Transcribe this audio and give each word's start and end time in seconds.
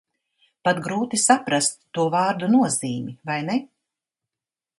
Pat 0.67 0.79
grūti 0.87 1.19
saprast 1.23 1.77
to 1.99 2.07
vārdu 2.17 2.53
nozīmi, 2.55 3.15
vai 3.33 3.37
ne? 3.53 3.61